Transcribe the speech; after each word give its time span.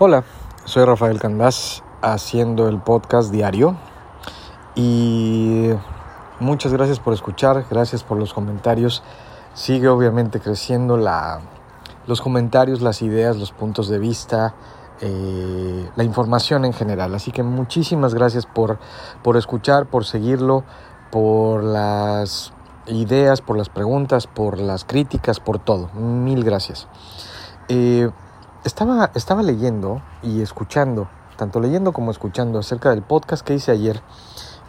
Hola, 0.00 0.22
soy 0.64 0.84
Rafael 0.84 1.18
Candás 1.18 1.82
haciendo 2.02 2.68
el 2.68 2.78
podcast 2.78 3.32
diario 3.32 3.76
y 4.76 5.70
muchas 6.38 6.72
gracias 6.72 7.00
por 7.00 7.14
escuchar, 7.14 7.64
gracias 7.68 8.04
por 8.04 8.16
los 8.16 8.32
comentarios. 8.32 9.02
Sigue 9.54 9.88
obviamente 9.88 10.38
creciendo 10.38 10.96
la, 10.96 11.40
los 12.06 12.20
comentarios, 12.20 12.80
las 12.80 13.02
ideas, 13.02 13.38
los 13.38 13.50
puntos 13.50 13.88
de 13.88 13.98
vista, 13.98 14.54
eh, 15.00 15.90
la 15.96 16.04
información 16.04 16.64
en 16.64 16.74
general. 16.74 17.12
Así 17.16 17.32
que 17.32 17.42
muchísimas 17.42 18.14
gracias 18.14 18.46
por, 18.46 18.78
por 19.24 19.36
escuchar, 19.36 19.86
por 19.86 20.04
seguirlo, 20.04 20.62
por 21.10 21.64
las 21.64 22.52
ideas, 22.86 23.40
por 23.40 23.58
las 23.58 23.68
preguntas, 23.68 24.28
por 24.28 24.60
las 24.60 24.84
críticas, 24.84 25.40
por 25.40 25.58
todo. 25.58 25.88
Mil 25.94 26.44
gracias. 26.44 26.86
Eh, 27.68 28.08
estaba, 28.68 29.10
estaba 29.14 29.42
leyendo 29.42 30.02
y 30.22 30.42
escuchando, 30.42 31.08
tanto 31.36 31.58
leyendo 31.58 31.92
como 31.92 32.10
escuchando 32.10 32.58
acerca 32.58 32.90
del 32.90 33.02
podcast 33.02 33.44
que 33.44 33.54
hice 33.54 33.72
ayer, 33.72 34.02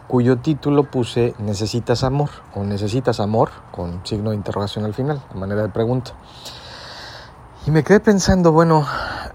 cuyo 0.08 0.38
título 0.38 0.90
puse 0.90 1.34
Necesitas 1.38 2.02
amor 2.02 2.30
o 2.54 2.64
Necesitas 2.64 3.20
amor 3.20 3.50
con 3.70 4.04
signo 4.04 4.30
de 4.30 4.36
interrogación 4.36 4.86
al 4.86 4.94
final, 4.94 5.22
a 5.30 5.34
manera 5.34 5.62
de 5.62 5.68
pregunta. 5.68 6.12
Y 7.66 7.70
me 7.70 7.84
quedé 7.84 8.00
pensando, 8.00 8.52
bueno, 8.52 8.86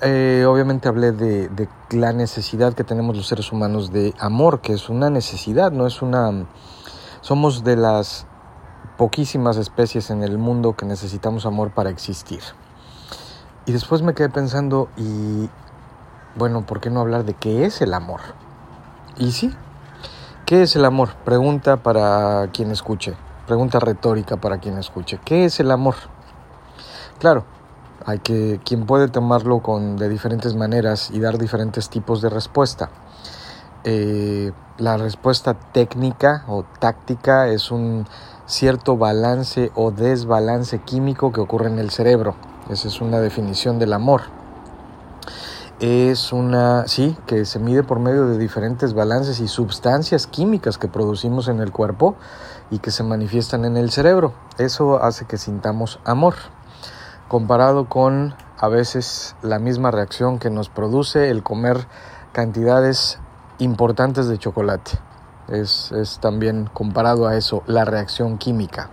eh, 0.02 0.46
obviamente 0.48 0.90
hablé 0.90 1.12
de, 1.12 1.48
de, 1.48 1.70
la 1.92 2.12
necesidad 2.12 2.74
que 2.74 2.84
tenemos 2.84 3.16
los 3.16 3.28
seres 3.28 3.52
humanos 3.52 3.92
de 3.92 4.16
amor, 4.20 4.62
que 4.62 4.74
es 4.74 4.90
una 4.90 5.12
necesidad, 5.12 5.72
no 5.72 5.86
es 5.86 6.02
una... 6.02 6.48
Somos 7.22 7.64
de 7.64 7.76
las 7.76 8.26
poquísimas 8.98 9.58
especies 9.58 10.10
en 10.10 10.24
el 10.24 10.40
mundo 10.40 10.76
que 10.76 10.88
necesitamos 10.88 11.46
amor 11.46 11.72
para 11.72 11.92
existir. 11.92 12.42
Y 13.68 13.72
después 13.72 14.04
me 14.04 14.14
quedé 14.14 14.30
pensando, 14.30 14.90
y 14.96 15.50
bueno, 16.36 16.68
¿por 16.68 16.80
qué 16.80 16.92
no 16.92 17.00
hablar 17.00 17.26
de 17.26 17.34
qué 17.34 17.66
es 17.66 17.82
el 17.82 17.96
amor? 17.96 18.22
Y 19.18 19.32
sí, 19.32 19.52
¿qué 20.46 20.62
es 20.62 20.76
el 20.76 20.86
amor? 20.86 21.16
Pregunta 21.26 21.78
para 21.78 22.48
quien 22.54 22.70
escuche, 22.70 23.16
pregunta 23.48 23.80
retórica 23.80 24.38
para 24.38 24.60
quien 24.60 24.78
escuche. 24.78 25.20
¿Qué 25.26 25.46
es 25.46 25.60
el 25.60 25.72
amor? 25.72 25.96
Claro, 27.18 27.44
hay 28.06 28.20
que 28.20 28.62
quien 28.64 28.86
puede 28.86 29.08
tomarlo 29.08 29.60
con 29.64 29.98
de 29.98 30.10
diferentes 30.10 30.54
maneras 30.54 31.10
y 31.10 31.20
dar 31.20 31.40
diferentes 31.40 31.90
tipos 31.90 32.22
de 32.22 32.30
respuesta. 32.30 32.92
Eh, 33.84 34.52
la 34.78 34.98
respuesta 34.98 35.56
técnica 35.56 36.44
o 36.48 36.66
táctica 36.80 37.48
es 37.48 37.72
un 37.72 38.06
cierto 38.46 38.96
balance 38.96 39.72
o 39.74 39.90
desbalance 39.90 40.78
químico 40.80 41.32
que 41.32 41.42
ocurre 41.42 41.68
en 41.70 41.80
el 41.80 41.90
cerebro 41.90 42.36
esa 42.70 42.88
es 42.88 43.00
una 43.02 43.20
definición 43.20 43.78
del 43.80 43.94
amor. 43.94 44.22
Es 45.80 46.32
una, 46.32 46.88
sí, 46.88 47.18
que 47.28 47.46
se 47.46 47.60
mide 47.60 47.84
por 47.84 48.00
medio 48.00 48.28
de 48.28 48.38
diferentes 48.38 48.94
balances 48.94 49.40
y 49.40 49.48
sustancias 49.48 50.26
químicas 50.26 50.78
que 50.78 50.88
producimos 50.88 51.48
en 51.48 51.60
el 51.60 51.72
cuerpo 51.72 52.16
y 52.72 52.80
que 52.80 52.92
se 52.92 53.04
manifiestan 53.04 53.66
en 53.66 53.78
el 53.78 53.92
cerebro. 53.92 54.34
Eso 54.58 55.04
hace 55.04 55.26
que 55.26 55.38
sintamos 55.38 56.00
amor, 56.06 56.36
comparado 57.28 57.90
con 57.90 58.36
a 58.58 58.68
veces 58.70 59.36
la 59.42 59.60
misma 59.60 59.92
reacción 59.92 60.40
que 60.40 60.50
nos 60.50 60.70
produce 60.70 61.30
el 61.30 61.44
comer 61.44 61.86
cantidades 62.32 63.20
importantes 63.60 64.28
de 64.28 64.40
chocolate. 64.40 64.92
Es, 65.50 65.92
es 65.92 66.20
también 66.20 66.70
comparado 66.74 67.28
a 67.28 67.36
eso 67.36 67.64
la 67.68 67.86
reacción 67.86 68.38
química. 68.38 68.90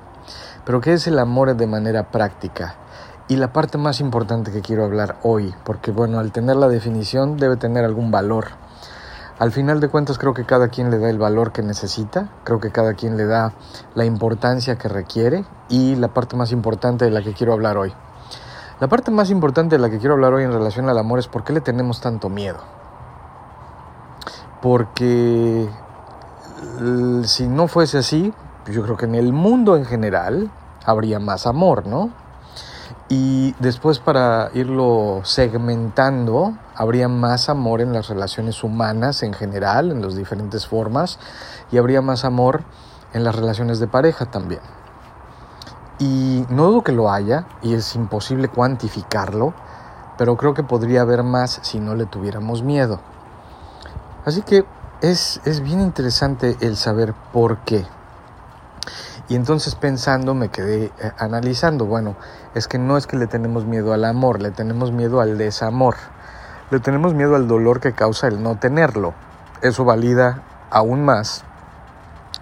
Pero 0.65 0.81
¿qué 0.81 0.93
es 0.93 1.07
el 1.07 1.19
amor 1.19 1.57
de 1.57 1.67
manera 1.67 2.11
práctica? 2.11 2.77
Y 3.29 3.37
la 3.37 3.53
parte 3.53 3.79
más 3.79 4.01
importante 4.01 4.53
que 4.53 4.61
quiero 4.61 4.85
hablar 4.85 5.17
hoy, 5.23 5.55
porque 5.65 5.91
bueno, 5.91 6.19
al 6.19 6.33
tener 6.33 6.57
la 6.57 6.69
definición 6.69 7.37
debe 7.37 7.57
tener 7.57 7.85
algún 7.85 8.11
valor. 8.11 8.49
Al 9.39 9.53
final 9.53 9.81
de 9.81 9.89
cuentas 9.89 10.19
creo 10.19 10.35
que 10.35 10.45
cada 10.45 10.69
quien 10.69 10.91
le 10.91 10.99
da 10.99 11.09
el 11.09 11.19
valor 11.19 11.53
que 11.53 11.63
necesita, 11.63 12.29
creo 12.45 12.61
que 12.61 12.71
cada 12.71 12.95
quien 12.95 13.17
le 13.17 13.25
da 13.25 13.53
la 13.95 14.05
importancia 14.05 14.77
que 14.77 14.89
requiere 14.89 15.45
y 15.69 15.97
la 15.97 16.09
parte 16.09 16.37
más 16.37 16.53
importante 16.53 17.05
de 17.05 17.11
la 17.11 17.23
que 17.23 17.33
quiero 17.33 17.53
hablar 17.53 17.77
hoy. 17.77 17.93
La 18.81 18.89
parte 18.89 19.11
más 19.11 19.31
importante 19.31 19.77
de 19.77 19.83
la 19.83 19.91
que 19.91 19.99
quiero 19.99 20.15
hablar 20.15 20.35
hoy 20.35 20.45
en 20.45 20.53
relación 20.53 20.89
al 20.89 20.99
amor 20.99 21.19
es 21.19 21.29
por 21.29 21.45
qué 21.45 21.53
le 21.53 21.61
tenemos 21.61 22.01
tanto 22.01 22.29
miedo. 22.29 22.59
Porque 24.61 25.69
si 27.25 27.47
no 27.49 27.69
fuese 27.69 27.99
así, 27.99 28.33
yo 28.67 28.83
creo 28.83 28.97
que 28.97 29.07
en 29.07 29.15
el 29.15 29.33
mundo 29.33 29.77
en 29.77 29.85
general 29.85 30.51
habría 30.85 31.19
más 31.19 31.47
amor, 31.47 31.87
¿no? 31.87 32.11
Y 33.15 33.55
después 33.59 33.99
para 33.99 34.51
irlo 34.55 35.21
segmentando, 35.23 36.57
habría 36.75 37.09
más 37.09 37.51
amor 37.51 37.83
en 37.83 37.93
las 37.93 38.09
relaciones 38.09 38.65
humanas 38.65 39.23
en 39.23 39.35
general, 39.35 39.91
en 39.91 40.01
las 40.01 40.17
diferentes 40.17 40.67
formas, 40.67 41.19
y 41.71 41.77
habría 41.77 42.01
más 42.01 42.25
amor 42.25 42.63
en 43.13 43.23
las 43.23 43.37
relaciones 43.37 43.81
de 43.81 43.87
pareja 43.87 44.31
también. 44.31 44.63
Y 45.99 46.47
no 46.49 46.69
dudo 46.69 46.85
que 46.85 46.93
lo 46.93 47.13
haya, 47.13 47.45
y 47.61 47.75
es 47.75 47.95
imposible 47.97 48.49
cuantificarlo, 48.49 49.53
pero 50.17 50.39
creo 50.39 50.55
que 50.55 50.63
podría 50.63 51.03
haber 51.03 51.23
más 51.23 51.61
si 51.61 51.81
no 51.81 51.95
le 51.95 52.07
tuviéramos 52.07 52.63
miedo. 52.63 52.99
Así 54.25 54.41
que 54.41 54.65
es, 55.03 55.39
es 55.45 55.61
bien 55.61 55.83
interesante 55.83 56.57
el 56.63 56.79
saber 56.79 57.13
por 57.31 57.59
qué. 57.59 57.85
Y 59.33 59.35
entonces 59.35 59.75
pensando 59.75 60.35
me 60.35 60.51
quedé 60.51 60.93
eh, 61.01 61.13
analizando, 61.17 61.87
bueno, 61.87 62.17
es 62.55 62.69
que 62.69 62.77
no 62.77 62.99
es 62.99 63.07
que 63.07 63.17
le 63.17 63.27
tenemos 63.27 63.65
miedo 63.65 63.95
al 63.95 64.05
amor, 64.05 64.43
le 64.43 64.51
tenemos 64.51 64.93
miedo 64.93 65.23
al 65.23 65.39
desamor, 65.39 65.95
le 66.71 66.81
tenemos 66.81 67.15
miedo 67.15 67.35
al 67.35 67.49
dolor 67.49 67.81
que 67.81 67.95
causa 67.95 68.29
el 68.29 68.43
no 68.43 68.59
tenerlo. 68.59 69.15
Eso 69.63 69.87
valida 69.87 70.43
aún 70.69 71.07
más 71.07 71.47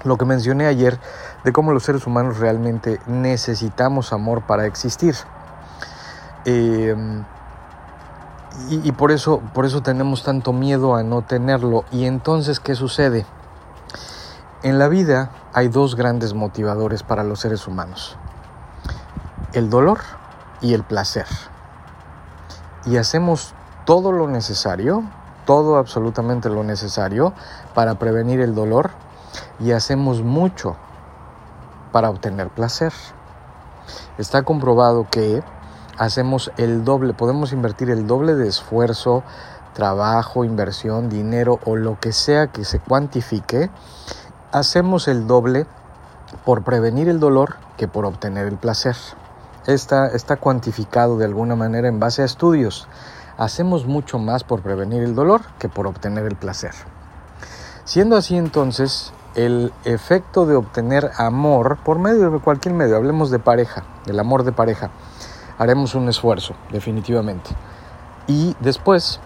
lo 0.03 0.17
que 0.17 0.25
mencioné 0.25 0.67
ayer 0.67 0.99
de 1.45 1.53
cómo 1.53 1.73
los 1.73 1.85
seres 1.85 2.09
humanos 2.09 2.41
realmente 2.41 2.99
necesitamos 3.07 4.13
amor 4.13 4.43
para 4.43 4.67
existir. 4.67 5.15
Em, 6.45 7.23
y, 8.69 8.89
y 8.89 8.91
por, 8.91 9.13
eso, 9.13 9.41
por 9.55 9.65
eso 9.65 9.81
tenemos 9.81 10.25
tanto 10.25 10.53
miedo 10.53 10.97
a 10.97 11.05
no 11.05 11.23
tenerlo. 11.23 11.85
Y 11.93 12.07
entonces, 12.07 12.59
¿qué 12.59 12.75
sucede? 12.75 13.27
En 14.63 14.79
la 14.79 14.89
vida 14.89 15.31
hay 15.55 15.69
dos 15.69 15.97
grandes 15.97 16.35
motivadores 16.35 17.03
para 17.03 17.25
los 17.25 17.41
seres 17.41 17.67
humanos, 17.67 18.19
el 19.55 19.71
dolor 19.71 20.01
y 20.61 20.75
el 20.75 20.85
placer. 20.85 21.25
Y 22.85 22.99
hacemos 22.99 23.55
todo 23.87 24.13
lo 24.13 24.29
necesario, 24.29 25.03
todo 25.47 25.79
absolutamente 25.79 26.51
lo 26.51 26.63
necesario 26.63 27.33
para 27.73 27.95
prevenir 27.95 28.43
el 28.43 28.55
dolor 28.55 28.91
y 29.61 29.73
hacemos 29.73 30.21
mucho 30.21 30.77
para 31.91 32.11
obtener 32.11 32.51
placer. 32.51 32.93
Está 34.19 34.43
comprobado 34.43 35.07
que 35.11 35.43
hacemos 35.97 36.53
el 36.59 36.85
doble, 36.85 37.15
podemos 37.15 37.55
invertir 37.55 37.89
el 37.89 38.07
doble 38.07 38.35
de 38.35 38.49
esfuerzo, 38.49 39.23
trabajo, 39.73 40.45
inversión, 40.45 41.09
dinero 41.09 41.61
o 41.65 41.77
lo 41.77 41.99
que 41.99 42.13
sea 42.13 42.49
que 42.49 42.67
se 42.67 42.79
cuantifique 42.79 43.71
hacemos 44.53 45.09
el 45.09 45.27
doble 45.27 45.67
por 46.45 46.63
prevenir 46.63 47.09
el 47.09 47.21
dolor 47.21 47.57
que 47.77 47.89
por 47.89 48.05
obtener 48.05 48.47
el 48.47 48.57
placer. 48.57 48.97
Está, 49.67 50.09
está 50.09 50.37
cuantificado 50.37 51.19
de 51.19 51.25
alguna 51.25 51.57
manera 51.57 51.89
en 51.89 52.01
base 52.01 52.23
a 52.23 52.25
estudios. 52.25 52.89
Hacemos 53.37 53.87
mucho 53.87 54.19
más 54.19 54.45
por 54.45 54.61
prevenir 54.61 55.03
el 55.03 55.15
dolor 55.15 55.43
que 55.59 55.69
por 55.69 55.87
obtener 55.87 56.27
el 56.27 56.37
placer. 56.37 56.73
Siendo 57.85 58.17
así 58.17 58.37
entonces, 58.37 59.13
el 59.35 59.73
efecto 59.85 60.47
de 60.47 60.57
obtener 60.57 61.11
amor 61.17 61.79
por 61.85 61.99
medio 61.99 62.31
de 62.31 62.39
cualquier 62.39 62.75
medio, 62.75 62.97
hablemos 62.97 63.31
de 63.31 63.39
pareja, 63.39 63.85
del 64.07 64.21
amor 64.21 64.45
de 64.45 64.53
pareja, 64.53 64.91
haremos 65.59 65.95
un 65.95 66.09
esfuerzo, 66.09 66.55
definitivamente. 66.71 67.51
Y 68.27 68.55
después 68.61 69.21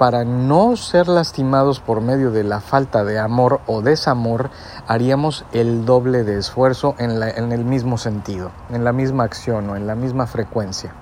para 0.00 0.24
no 0.24 0.78
ser 0.78 1.08
lastimados 1.08 1.78
por 1.78 2.00
medio 2.00 2.30
de 2.30 2.42
la 2.42 2.62
falta 2.62 3.04
de 3.04 3.18
amor 3.18 3.60
o 3.66 3.82
desamor, 3.82 4.48
haríamos 4.88 5.44
el 5.52 5.84
doble 5.84 6.24
de 6.24 6.38
esfuerzo 6.38 6.94
en, 6.96 7.22
en, 7.22 7.52
el 7.52 7.66
mismo 7.66 7.98
sentido, 7.98 8.50
en 8.70 8.82
la 8.82 8.94
misma 8.94 9.24
acción 9.24 9.68
o 9.68 9.76
en 9.76 9.86
la 9.86 9.94
misma 9.94 10.26
frecuencia. 10.26 10.94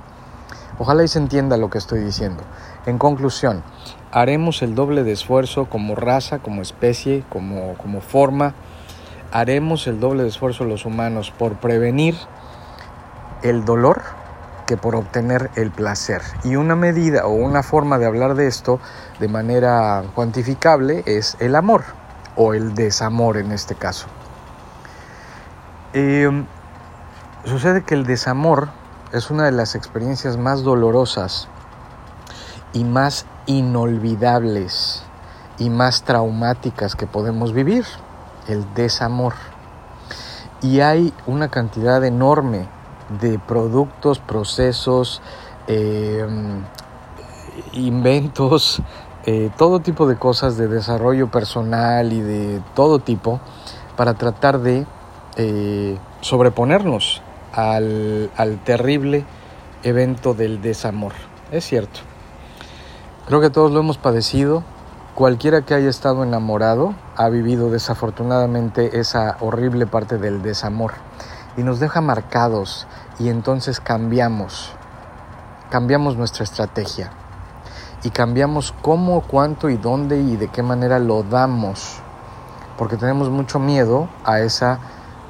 Ojalá 0.80 1.06
se 1.06 1.20
entienda 1.20 1.56
lo 1.56 1.70
que 1.70 1.78
estoy 1.78 2.00
diciendo. 2.00 2.42
En 2.86 2.98
conclusión, 2.98 3.62
haremos 4.10 4.62
el 4.62 4.74
doble 4.74 5.04
de 5.04 5.12
esfuerzo 5.12 5.66
como 5.66 5.94
raza, 5.94 6.40
como 6.40 6.60
especie, 6.60 7.22
como, 7.28 7.74
como 7.74 8.00
forma. 8.00 8.54
Haremos 9.30 9.86
el 9.86 10.00
doble 10.00 10.24
de 10.24 10.30
esfuerzo 10.30 10.64
los 10.64 10.84
humanos 10.84 11.30
por 11.38 11.52
prevenir 11.58 12.16
el 13.44 13.64
dolor 13.64 14.02
que 14.68 14.76
por 14.76 14.94
obtener 14.94 15.50
el 15.56 15.70
placer. 15.70 16.20
Y 16.44 16.56
una 16.56 16.76
medida 16.76 17.26
o 17.26 17.30
una 17.30 17.62
forma 17.62 17.98
de 17.98 18.04
hablar 18.04 18.34
de 18.34 18.46
esto 18.46 18.80
de 19.18 19.26
manera 19.26 20.04
cuantificable 20.14 21.02
es 21.06 21.38
el 21.40 21.56
amor 21.56 21.84
o 22.36 22.52
el 22.52 22.74
desamor 22.74 23.38
en 23.38 23.50
este 23.50 23.74
caso. 23.74 24.06
Eh, 25.94 26.30
sucede 27.46 27.82
que 27.82 27.94
el 27.94 28.04
desamor 28.04 28.68
es 29.12 29.30
una 29.30 29.46
de 29.46 29.52
las 29.52 29.74
experiencias 29.74 30.36
más 30.36 30.62
dolorosas 30.62 31.48
y 32.74 32.84
más 32.84 33.24
inolvidables 33.46 35.02
y 35.56 35.70
más 35.70 36.02
traumáticas 36.02 36.94
que 36.94 37.06
podemos 37.06 37.54
vivir, 37.54 37.86
el 38.48 38.66
desamor. 38.74 39.32
Y 40.60 40.80
hay 40.80 41.14
una 41.26 41.48
cantidad 41.48 42.04
enorme 42.04 42.68
de 43.20 43.38
productos, 43.38 44.18
procesos, 44.18 45.22
em, 45.66 46.62
inventos, 47.72 48.82
eh, 49.26 49.50
todo 49.56 49.80
tipo 49.80 50.06
de 50.06 50.16
cosas 50.16 50.56
de 50.56 50.68
desarrollo 50.68 51.30
personal 51.30 52.12
y 52.12 52.20
de 52.20 52.62
todo 52.74 52.98
tipo 52.98 53.40
para 53.96 54.14
tratar 54.14 54.60
de 54.60 54.86
eh, 55.36 55.98
sobreponernos 56.20 57.22
al, 57.52 58.30
al 58.36 58.58
terrible 58.64 59.24
evento 59.82 60.34
del 60.34 60.62
desamor. 60.62 61.12
Es 61.50 61.64
cierto. 61.64 62.00
Creo 63.26 63.40
que 63.40 63.50
todos 63.50 63.72
lo 63.72 63.80
hemos 63.80 63.98
padecido. 63.98 64.62
Cualquiera 65.14 65.62
que 65.62 65.74
haya 65.74 65.90
estado 65.90 66.22
enamorado 66.22 66.94
ha 67.16 67.28
vivido 67.28 67.70
desafortunadamente 67.70 69.00
esa 69.00 69.36
horrible 69.40 69.86
parte 69.86 70.16
del 70.16 70.42
desamor 70.42 71.07
y 71.58 71.64
nos 71.64 71.80
deja 71.80 72.00
marcados 72.00 72.86
y 73.18 73.28
entonces 73.28 73.80
cambiamos, 73.80 74.70
cambiamos 75.70 76.16
nuestra 76.16 76.44
estrategia 76.44 77.10
y 78.04 78.10
cambiamos 78.10 78.72
cómo, 78.80 79.22
cuánto 79.22 79.68
y 79.68 79.76
dónde 79.76 80.20
y 80.20 80.36
de 80.36 80.48
qué 80.48 80.62
manera 80.62 81.00
lo 81.00 81.24
damos, 81.24 81.98
porque 82.78 82.96
tenemos 82.96 83.28
mucho 83.28 83.58
miedo 83.58 84.08
a 84.24 84.38
esa 84.38 84.78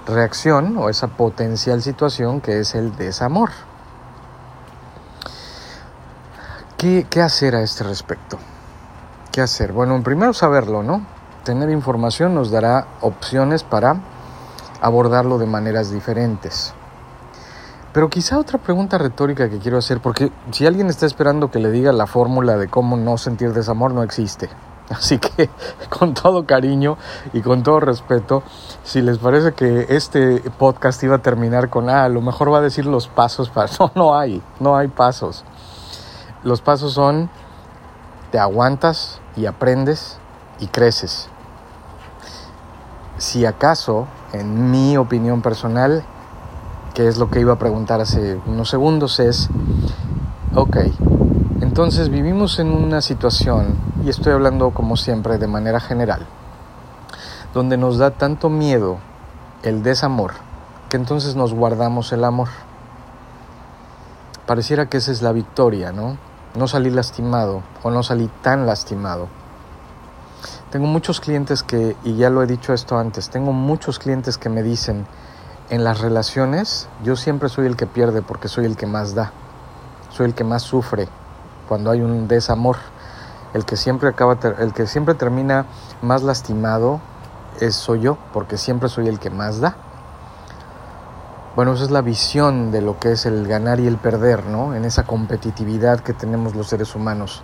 reacción 0.06 0.76
o 0.76 0.90
esa 0.90 1.08
potencial 1.08 1.80
situación 1.80 2.42
que 2.42 2.60
es 2.60 2.74
el 2.74 2.94
desamor. 2.94 3.48
¿Qué, 6.76 7.06
¿Qué, 7.08 7.22
hacer 7.22 7.56
a 7.56 7.62
este 7.62 7.84
respecto? 7.84 8.38
¿Qué 9.32 9.40
hacer? 9.40 9.72
Bueno, 9.72 10.00
primero 10.02 10.34
saberlo, 10.34 10.82
¿no? 10.82 11.06
Tener 11.42 11.70
información 11.70 12.34
nos 12.34 12.50
dará 12.50 12.86
opciones 13.00 13.64
para 13.64 13.96
abordarlo 14.80 15.38
de 15.38 15.46
maneras 15.46 15.90
diferentes. 15.90 16.74
Pero 17.92 18.10
quizá 18.10 18.38
otra 18.38 18.58
pregunta 18.58 18.98
retórica 18.98 19.48
que 19.48 19.58
quiero 19.58 19.78
hacer, 19.78 20.00
porque 20.00 20.30
si 20.50 20.66
alguien 20.66 20.88
está 20.88 21.06
esperando 21.06 21.50
que 21.50 21.58
le 21.58 21.70
diga 21.70 21.92
la 21.92 22.06
fórmula 22.06 22.56
de 22.56 22.68
cómo 22.68 22.96
no 22.96 23.16
sentir 23.18 23.52
desamor, 23.52 23.92
no 23.92 24.02
existe. 24.02 24.50
Así 24.90 25.18
que 25.18 25.50
con 25.88 26.14
todo 26.14 26.46
cariño 26.46 26.96
y 27.32 27.40
con 27.40 27.62
todo 27.62 27.80
respeto, 27.80 28.42
si 28.84 29.02
les 29.02 29.18
parece 29.18 29.52
que 29.52 29.86
este 29.88 30.40
podcast 30.58 31.02
iba 31.02 31.16
a 31.16 31.22
terminar 31.22 31.70
con, 31.70 31.90
ah, 31.90 32.04
a 32.04 32.08
lo 32.08 32.20
mejor 32.20 32.52
va 32.52 32.58
a 32.58 32.62
decir 32.62 32.86
los 32.86 33.08
pasos. 33.08 33.50
No, 33.78 33.90
no 33.94 34.18
hay, 34.18 34.42
no 34.60 34.76
hay 34.76 34.88
pasos. 34.88 35.44
Los 36.42 36.60
pasos 36.60 36.92
son, 36.92 37.30
te 38.30 38.38
aguantas 38.38 39.20
y 39.36 39.46
aprendes 39.46 40.18
y 40.60 40.66
creces. 40.66 41.28
Si 43.18 43.44
acaso, 43.44 44.06
en 44.32 44.70
mi 44.70 44.96
opinión 44.96 45.42
personal, 45.42 46.04
que 46.94 47.08
es 47.08 47.18
lo 47.18 47.30
que 47.30 47.40
iba 47.40 47.54
a 47.54 47.58
preguntar 47.58 48.00
hace 48.00 48.38
unos 48.46 48.70
segundos, 48.70 49.18
es, 49.18 49.50
ok, 50.54 50.76
entonces 51.60 52.10
vivimos 52.10 52.60
en 52.60 52.68
una 52.68 53.00
situación, 53.00 53.74
y 54.04 54.08
estoy 54.08 54.32
hablando 54.32 54.70
como 54.70 54.96
siempre 54.96 55.38
de 55.38 55.48
manera 55.48 55.80
general, 55.80 56.26
donde 57.54 57.76
nos 57.76 57.98
da 57.98 58.12
tanto 58.12 58.50
miedo 58.50 58.98
el 59.64 59.82
desamor, 59.82 60.34
que 60.88 60.96
entonces 60.96 61.34
nos 61.34 61.52
guardamos 61.54 62.12
el 62.12 62.22
amor. 62.22 62.48
Pareciera 64.46 64.86
que 64.86 64.98
esa 64.98 65.10
es 65.10 65.22
la 65.22 65.32
victoria, 65.32 65.90
¿no? 65.90 66.16
No 66.56 66.68
salí 66.68 66.90
lastimado 66.90 67.62
o 67.82 67.90
no 67.90 68.04
salí 68.04 68.30
tan 68.42 68.64
lastimado. 68.64 69.26
Tengo 70.70 70.86
muchos 70.86 71.20
clientes 71.20 71.62
que, 71.62 71.96
y 72.04 72.16
ya 72.16 72.28
lo 72.28 72.42
he 72.42 72.46
dicho 72.46 72.74
esto 72.74 72.98
antes, 72.98 73.30
tengo 73.30 73.52
muchos 73.52 73.98
clientes 73.98 74.36
que 74.36 74.50
me 74.50 74.62
dicen, 74.62 75.06
en 75.70 75.82
las 75.82 76.00
relaciones 76.00 76.88
yo 77.02 77.16
siempre 77.16 77.48
soy 77.48 77.66
el 77.66 77.74
que 77.74 77.86
pierde 77.86 78.20
porque 78.20 78.48
soy 78.48 78.66
el 78.66 78.76
que 78.76 78.86
más 78.86 79.14
da, 79.14 79.32
soy 80.10 80.26
el 80.26 80.34
que 80.34 80.44
más 80.44 80.62
sufre 80.62 81.08
cuando 81.68 81.90
hay 81.90 82.02
un 82.02 82.28
desamor, 82.28 82.76
el 83.54 83.64
que 83.64 83.76
siempre 83.76 84.10
acaba, 84.10 84.38
el 84.58 84.74
que 84.74 84.86
siempre 84.86 85.14
termina 85.14 85.64
más 86.02 86.22
lastimado 86.22 87.00
es 87.60 87.74
soy 87.74 88.00
yo 88.00 88.18
porque 88.34 88.58
siempre 88.58 88.90
soy 88.90 89.08
el 89.08 89.18
que 89.18 89.30
más 89.30 89.60
da. 89.60 89.74
Bueno, 91.56 91.72
esa 91.72 91.84
es 91.84 91.90
la 91.90 92.02
visión 92.02 92.70
de 92.70 92.82
lo 92.82 92.98
que 92.98 93.12
es 93.12 93.24
el 93.24 93.48
ganar 93.48 93.80
y 93.80 93.86
el 93.86 93.96
perder, 93.96 94.44
¿no? 94.44 94.74
En 94.74 94.84
esa 94.84 95.04
competitividad 95.04 96.00
que 96.00 96.12
tenemos 96.12 96.54
los 96.54 96.68
seres 96.68 96.94
humanos. 96.94 97.42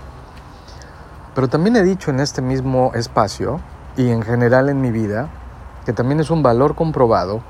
Pero 1.35 1.49
también 1.49 1.77
he 1.77 1.83
dicho 1.83 2.11
en 2.11 2.21
este 2.21 2.43
mismo 2.43 2.93
espacio 2.95 3.61
y 3.97 4.11
en 4.11 4.23
general 4.23 4.69
en 4.69 4.81
mi 4.81 4.91
vida 4.91 5.29
que 5.85 5.93
también 5.93 6.21
es 6.21 6.31
un 6.31 6.43
valor 6.43 6.75
comprobado 6.75 7.43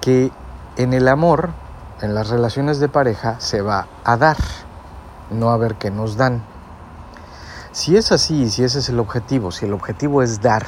que 0.00 0.30
en 0.76 0.92
el 0.92 1.08
amor, 1.08 1.50
en 2.00 2.14
las 2.14 2.28
relaciones 2.28 2.78
de 2.78 2.88
pareja, 2.88 3.40
se 3.40 3.62
va 3.62 3.88
a 4.04 4.16
dar, 4.16 4.36
no 5.30 5.50
a 5.50 5.56
ver 5.56 5.74
qué 5.74 5.90
nos 5.90 6.16
dan. 6.16 6.42
Si 7.72 7.96
es 7.96 8.12
así, 8.12 8.48
si 8.50 8.62
ese 8.62 8.78
es 8.78 8.88
el 8.88 9.00
objetivo, 9.00 9.50
si 9.50 9.66
el 9.66 9.72
objetivo 9.72 10.22
es 10.22 10.40
dar, 10.40 10.64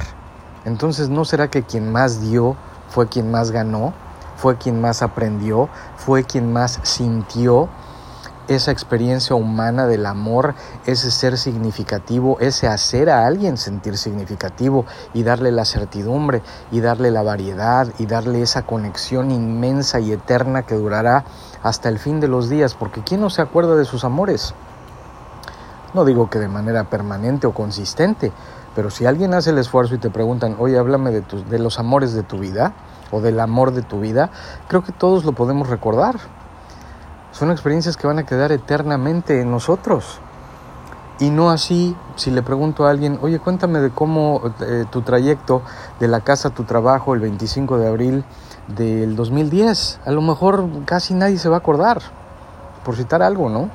entonces 0.65 1.09
no 1.09 1.25
será 1.25 1.49
que 1.49 1.63
quien 1.63 1.93
más 1.93 2.21
dio 2.21 2.57
fue 2.89 3.09
quien 3.09 3.31
más 3.31 3.51
ganó, 3.51 3.93
fue 4.37 4.57
quien 4.57 4.81
más 4.81 5.03
aprendió, 5.03 5.69
fue 5.97 6.25
quien 6.25 6.53
más 6.53 6.81
sintió, 6.83 7.69
esa 8.51 8.73
experiencia 8.73 9.37
humana 9.37 9.87
del 9.87 10.07
amor, 10.07 10.55
ese 10.85 11.13
ser 11.13 11.39
significativo, 11.39 12.37
ese 12.41 12.67
hacer 12.67 13.09
a 13.09 13.25
alguien 13.25 13.57
sentir 13.57 13.97
significativo 13.97 14.87
y 15.15 15.23
darle 15.23 15.53
la 15.53 15.65
certidumbre 15.65 16.43
y 16.73 16.81
darle 16.81 17.13
la 17.13 17.23
variedad 17.23 17.87
y 17.99 18.07
darle 18.07 18.43
esa 18.43 18.63
conexión 18.63 19.31
inmensa 19.31 20.01
y 20.01 20.11
eterna 20.11 20.63
que 20.63 20.75
durará 20.75 21.25
hasta 21.63 21.89
el 21.89 22.01
fin 22.01 22.19
de 22.19 22.27
los 22.27 22.49
días, 22.49 22.75
porque 22.75 23.03
¿quién 23.05 23.21
no 23.21 23.31
se 23.31 23.41
acuerda 23.41 23.77
de 23.77 23.85
sus 23.85 24.05
amores? 24.05 24.53
No 25.95 26.05
digo 26.05 26.29
que 26.29 26.41
de 26.41 26.49
manera 26.49 26.91
permanente 26.91 27.47
o 27.47 27.55
consistente, 27.55 28.33
pero 28.75 28.91
si 28.91 29.07
alguien 29.07 29.33
hace 29.33 29.51
el 29.51 29.59
esfuerzo 29.59 29.95
y 29.95 29.99
te 29.99 30.11
preguntan, 30.11 30.57
oye, 30.59 30.77
háblame 30.77 31.13
de, 31.13 31.23
tus, 31.23 31.49
de 31.49 31.61
los 31.61 31.79
amores 31.79 32.15
de 32.15 32.25
tu 32.25 32.41
vida 32.41 32.73
o 33.13 33.21
del 33.21 33.39
amor 33.39 33.73
de 33.73 33.83
tu 33.83 34.01
vida, 34.01 34.31
creo 34.67 34.83
que 34.83 34.93
todos 34.93 35.25
lo 35.25 35.33
podemos 35.33 35.69
recordar 35.69 36.40
son 37.41 37.51
experiencias 37.51 37.97
que 37.97 38.07
van 38.07 38.19
a 38.19 38.27
quedar 38.27 38.53
eternamente 38.53 39.41
en 39.41 39.51
nosotros. 39.51 40.21
Y 41.21 41.31
no 41.31 41.49
así 41.49 41.97
si 42.15 42.31
le 42.31 42.43
pregunto 42.43 42.85
a 42.85 42.91
alguien, 42.91 43.19
oye, 43.23 43.39
cuéntame 43.39 43.79
de 43.81 43.89
cómo 43.89 44.53
eh, 44.61 44.85
tu 44.91 45.01
trayecto 45.01 45.63
de 46.01 46.09
la 46.09 46.21
casa 46.21 46.49
a 46.49 46.51
tu 46.51 46.65
trabajo 46.65 47.15
el 47.15 47.21
25 47.21 47.79
de 47.79 47.89
abril 47.89 48.25
del 48.69 49.17
2010. 49.17 50.01
A 50.05 50.11
lo 50.11 50.21
mejor 50.21 50.69
casi 50.85 51.15
nadie 51.15 51.39
se 51.39 51.49
va 51.49 51.57
a 51.57 51.59
acordar, 51.61 52.03
por 52.85 52.97
citar 52.97 53.23
algo, 53.23 53.49
¿no? 53.49 53.71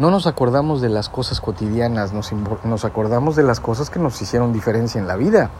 No 0.00 0.10
nos 0.10 0.26
acordamos 0.26 0.80
de 0.80 0.88
las 0.88 1.08
cosas 1.08 1.40
cotidianas, 1.40 2.12
nos, 2.12 2.32
nos 2.64 2.84
acordamos 2.84 3.36
de 3.36 3.44
las 3.44 3.60
cosas 3.60 3.90
que 3.90 4.00
nos 4.00 4.20
hicieron 4.20 4.52
diferencia 4.52 5.00
en 5.00 5.06
la 5.06 5.14
vida. 5.14 5.50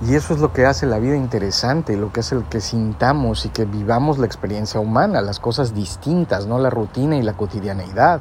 Y 0.00 0.14
eso 0.14 0.32
es 0.32 0.40
lo 0.40 0.52
que 0.52 0.64
hace 0.64 0.86
la 0.86 1.00
vida 1.00 1.16
interesante, 1.16 1.96
lo 1.96 2.12
que 2.12 2.20
hace 2.20 2.36
el 2.36 2.44
que 2.44 2.60
sintamos 2.60 3.44
y 3.46 3.48
que 3.48 3.64
vivamos 3.64 4.18
la 4.18 4.26
experiencia 4.26 4.78
humana, 4.78 5.20
las 5.22 5.40
cosas 5.40 5.74
distintas, 5.74 6.46
no 6.46 6.60
la 6.60 6.70
rutina 6.70 7.16
y 7.16 7.22
la 7.22 7.32
cotidianeidad. 7.32 8.20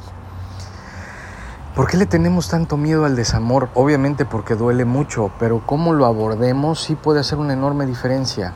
¿Por 1.75 1.85
qué 1.85 1.97
le 1.97 2.07
tenemos 2.07 2.49
tanto 2.49 2.75
miedo 2.77 3.05
al 3.05 3.15
desamor? 3.15 3.69
Obviamente 3.75 4.25
porque 4.25 4.55
duele 4.55 4.85
mucho, 4.85 5.29
pero 5.37 5.61
cómo 5.67 5.93
lo 5.93 6.07
abordemos 6.07 6.81
sí 6.81 6.95
puede 6.95 7.19
hacer 7.19 7.37
una 7.37 7.53
enorme 7.53 7.85
diferencia. 7.85 8.53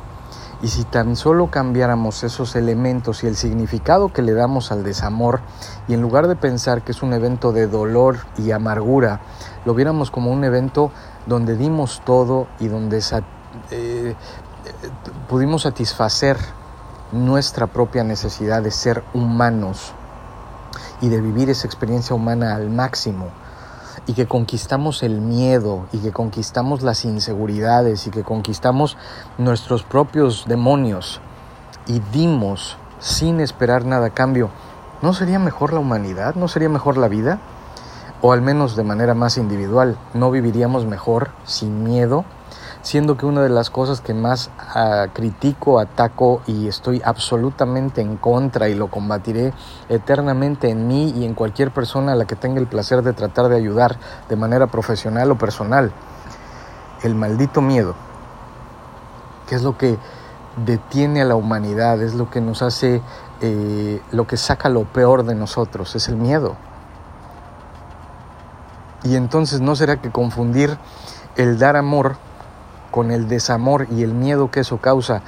Y 0.63 0.69
si 0.69 0.83
tan 0.83 1.15
solo 1.15 1.51
cambiáramos 1.51 2.23
esos 2.23 2.55
elementos 2.55 3.23
y 3.23 3.27
el 3.27 3.35
significado 3.35 4.11
que 4.11 4.23
le 4.23 4.33
damos 4.33 4.71
al 4.71 4.83
desamor, 4.83 5.41
y 5.87 5.93
en 5.93 6.01
lugar 6.01 6.27
de 6.27 6.35
pensar 6.35 6.81
que 6.81 6.91
es 6.91 7.03
un 7.03 7.13
evento 7.13 7.51
de 7.51 7.67
dolor 7.67 8.17
y 8.39 8.49
amargura, 8.49 9.21
lo 9.65 9.75
viéramos 9.75 10.09
como 10.09 10.31
un 10.31 10.43
evento 10.43 10.91
donde 11.25 11.55
dimos 11.55 12.01
todo 12.05 12.47
y 12.59 12.67
donde 12.67 13.01
eh, 13.71 14.15
pudimos 15.29 15.63
satisfacer 15.63 16.37
nuestra 17.11 17.67
propia 17.67 18.03
necesidad 18.03 18.61
de 18.61 18.71
ser 18.71 19.03
humanos 19.13 19.93
y 21.01 21.09
de 21.09 21.19
vivir 21.19 21.49
esa 21.49 21.67
experiencia 21.67 22.15
humana 22.15 22.55
al 22.55 22.69
máximo 22.69 23.27
y 24.07 24.13
que 24.13 24.27
conquistamos 24.27 25.03
el 25.03 25.21
miedo 25.21 25.87
y 25.91 25.99
que 25.99 26.11
conquistamos 26.11 26.81
las 26.81 27.05
inseguridades 27.05 28.07
y 28.07 28.11
que 28.11 28.23
conquistamos 28.23 28.97
nuestros 29.37 29.83
propios 29.83 30.45
demonios 30.47 31.21
y 31.87 31.99
dimos 32.11 32.77
sin 32.99 33.39
esperar 33.39 33.85
nada 33.85 34.07
a 34.07 34.09
cambio, 34.11 34.49
¿no 35.01 35.13
sería 35.13 35.39
mejor 35.39 35.73
la 35.73 35.79
humanidad? 35.79 36.35
¿No 36.35 36.47
sería 36.47 36.69
mejor 36.69 36.97
la 36.97 37.07
vida? 37.07 37.39
O 38.21 38.31
al 38.31 38.41
menos 38.41 38.75
de 38.75 38.83
manera 38.83 39.13
más 39.13 39.37
individual, 39.37 39.97
no 40.13 40.29
viviríamos 40.31 40.85
mejor 40.85 41.29
sin 41.43 41.83
miedo, 41.83 42.23
siendo 42.83 43.17
que 43.17 43.25
una 43.25 43.41
de 43.41 43.49
las 43.49 43.69
cosas 43.69 44.01
que 44.01 44.13
más 44.13 44.49
uh, 44.75 45.09
critico, 45.13 45.79
ataco 45.79 46.41
y 46.47 46.67
estoy 46.67 47.01
absolutamente 47.03 48.01
en 48.01 48.17
contra 48.17 48.69
y 48.69 48.75
lo 48.75 48.87
combatiré 48.87 49.53
eternamente 49.89 50.69
en 50.69 50.87
mí 50.87 51.13
y 51.15 51.25
en 51.25 51.33
cualquier 51.33 51.71
persona 51.71 52.13
a 52.13 52.15
la 52.15 52.25
que 52.25 52.35
tenga 52.35 52.59
el 52.59 52.67
placer 52.67 53.01
de 53.01 53.13
tratar 53.13 53.49
de 53.49 53.55
ayudar 53.55 53.97
de 54.29 54.35
manera 54.35 54.67
profesional 54.67 55.31
o 55.31 55.37
personal, 55.37 55.91
el 57.03 57.15
maldito 57.15 57.61
miedo, 57.61 57.95
que 59.47 59.55
es 59.55 59.63
lo 59.63 59.77
que 59.77 59.97
detiene 60.65 61.21
a 61.21 61.25
la 61.25 61.35
humanidad, 61.35 62.01
es 62.01 62.13
lo 62.13 62.29
que 62.29 62.41
nos 62.41 62.61
hace, 62.61 63.01
eh, 63.41 64.01
lo 64.11 64.27
que 64.27 64.37
saca 64.37 64.69
lo 64.69 64.83
peor 64.83 65.23
de 65.23 65.33
nosotros, 65.33 65.95
es 65.95 66.07
el 66.07 66.17
miedo. 66.17 66.55
Y 69.03 69.15
entonces 69.15 69.61
no 69.61 69.75
será 69.75 70.01
que 70.01 70.11
confundir 70.11 70.77
el 71.35 71.57
dar 71.57 71.75
amor 71.75 72.17
con 72.91 73.11
el 73.11 73.27
desamor 73.27 73.87
y 73.89 74.03
el 74.03 74.13
miedo 74.13 74.51
que 74.51 74.59
eso 74.61 74.77
causa 74.77 75.23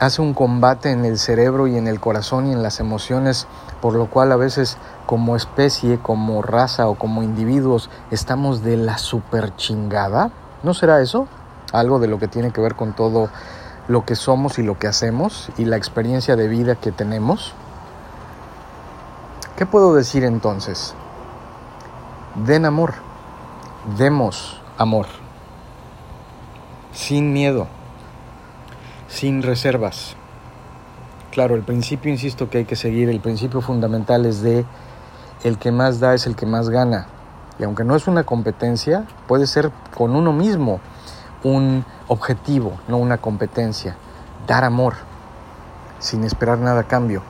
hace 0.00 0.22
un 0.22 0.34
combate 0.34 0.90
en 0.90 1.04
el 1.04 1.18
cerebro 1.18 1.66
y 1.66 1.76
en 1.76 1.86
el 1.86 2.00
corazón 2.00 2.46
y 2.46 2.52
en 2.52 2.62
las 2.62 2.80
emociones, 2.80 3.46
por 3.80 3.94
lo 3.94 4.06
cual 4.06 4.32
a 4.32 4.36
veces 4.36 4.76
como 5.06 5.36
especie, 5.36 5.98
como 5.98 6.42
raza 6.42 6.88
o 6.88 6.96
como 6.96 7.22
individuos 7.22 7.90
estamos 8.10 8.62
de 8.62 8.76
la 8.76 8.98
super 8.98 9.54
chingada. 9.56 10.30
¿No 10.62 10.74
será 10.74 11.00
eso? 11.00 11.28
Algo 11.72 11.98
de 11.98 12.08
lo 12.08 12.18
que 12.18 12.28
tiene 12.28 12.50
que 12.50 12.60
ver 12.60 12.74
con 12.74 12.94
todo 12.94 13.28
lo 13.86 14.04
que 14.04 14.16
somos 14.16 14.58
y 14.58 14.62
lo 14.62 14.78
que 14.78 14.88
hacemos 14.88 15.50
y 15.58 15.64
la 15.66 15.76
experiencia 15.76 16.36
de 16.36 16.48
vida 16.48 16.74
que 16.74 16.90
tenemos. 16.90 17.52
¿Qué 19.56 19.66
puedo 19.66 19.94
decir 19.94 20.24
entonces? 20.24 20.94
Den 22.46 22.64
amor, 22.64 22.94
demos 23.98 24.60
amor, 24.78 25.06
sin 26.92 27.32
miedo, 27.32 27.66
sin 29.08 29.42
reservas. 29.42 30.16
Claro, 31.30 31.54
el 31.54 31.62
principio, 31.62 32.10
insisto, 32.10 32.48
que 32.48 32.58
hay 32.58 32.64
que 32.64 32.76
seguir, 32.76 33.10
el 33.10 33.20
principio 33.20 33.60
fundamental 33.60 34.24
es 34.24 34.40
de 34.40 34.64
el 35.42 35.58
que 35.58 35.70
más 35.70 36.00
da 36.00 36.14
es 36.14 36.26
el 36.26 36.34
que 36.34 36.46
más 36.46 36.70
gana. 36.70 37.06
Y 37.58 37.64
aunque 37.64 37.84
no 37.84 37.94
es 37.94 38.06
una 38.08 38.24
competencia, 38.24 39.04
puede 39.28 39.46
ser 39.46 39.70
con 39.96 40.16
uno 40.16 40.32
mismo 40.32 40.80
un 41.42 41.84
objetivo, 42.08 42.72
no 42.88 42.96
una 42.96 43.18
competencia. 43.18 43.96
Dar 44.46 44.64
amor, 44.64 44.94
sin 45.98 46.24
esperar 46.24 46.58
nada 46.58 46.80
a 46.80 46.88
cambio, 46.88 47.22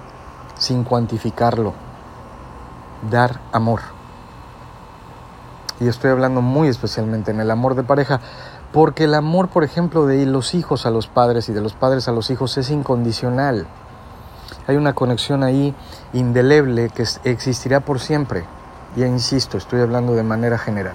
sin 0.56 0.84
cuantificarlo. 0.84 1.74
Dar 3.10 3.40
amor. 3.52 3.93
Y 5.80 5.88
estoy 5.88 6.10
hablando 6.10 6.40
muy 6.40 6.68
especialmente 6.68 7.30
en 7.30 7.40
el 7.40 7.50
amor 7.50 7.74
de 7.74 7.82
pareja, 7.82 8.20
porque 8.72 9.04
el 9.04 9.14
amor, 9.14 9.48
por 9.48 9.64
ejemplo, 9.64 10.06
de 10.06 10.24
los 10.26 10.54
hijos 10.54 10.86
a 10.86 10.90
los 10.90 11.06
padres 11.06 11.48
y 11.48 11.52
de 11.52 11.60
los 11.60 11.74
padres 11.74 12.08
a 12.08 12.12
los 12.12 12.30
hijos 12.30 12.56
es 12.58 12.70
incondicional. 12.70 13.66
Hay 14.66 14.76
una 14.76 14.94
conexión 14.94 15.42
ahí 15.42 15.74
indeleble 16.12 16.90
que 16.90 17.04
existirá 17.24 17.80
por 17.80 18.00
siempre. 18.00 18.44
Ya 18.96 19.06
insisto, 19.06 19.58
estoy 19.58 19.80
hablando 19.80 20.14
de 20.14 20.22
manera 20.22 20.58
general. 20.58 20.94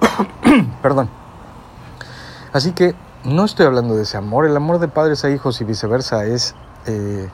Perdón. 0.82 1.08
Así 2.52 2.72
que 2.72 2.94
no 3.24 3.44
estoy 3.44 3.66
hablando 3.66 3.96
de 3.96 4.02
ese 4.02 4.16
amor. 4.16 4.46
El 4.46 4.56
amor 4.56 4.78
de 4.78 4.88
padres 4.88 5.24
a 5.24 5.30
hijos 5.30 5.60
y 5.60 5.64
viceversa 5.64 6.24
es 6.24 6.54
eh, 6.86 7.28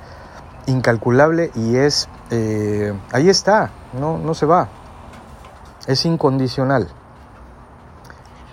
incalculable 0.67 1.51
y 1.55 1.77
es... 1.77 2.09
Eh, 2.31 2.93
ahí 3.13 3.29
está, 3.29 3.71
no, 3.99 4.19
no 4.19 4.35
se 4.35 4.47
va. 4.47 4.69
Es 5.87 6.05
incondicional. 6.05 6.89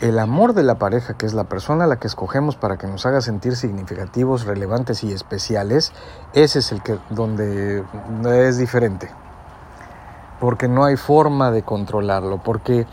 El 0.01 0.19
amor 0.19 0.53
de 0.53 0.63
la 0.63 0.75
pareja, 0.75 1.13
que 1.13 1.25
es 1.25 1.33
la 1.33 1.45
persona 1.45 1.85
a 1.85 1.87
la 1.87 1.95
que 1.95 2.07
escogemos 2.07 2.57
para 2.57 2.77
que 2.77 2.87
nos 2.87 3.05
haga 3.05 3.21
sentir 3.21 3.55
significativos, 3.55 4.45
relevantes 4.45 5.03
y 5.03 5.13
especiales, 5.13 5.93
ese 6.33 6.59
es 6.59 6.71
el 6.71 6.83
que 6.83 6.99
donde 7.09 7.83
es 8.25 8.57
diferente. 8.57 9.09
Porque 10.39 10.67
no 10.67 10.83
hay 10.83 10.97
forma 10.97 11.51
de 11.51 11.63
controlarlo, 11.63 12.43
porque 12.43 12.85